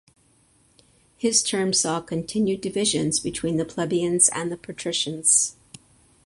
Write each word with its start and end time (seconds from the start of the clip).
His 1.15 1.43
term 1.43 1.73
saw 1.73 2.01
continued 2.01 2.59
divisions 2.61 3.19
between 3.19 3.57
the 3.57 3.65
plebeians 3.65 4.29
and 4.29 4.51
the 4.51 4.57
patricians. 4.57 5.55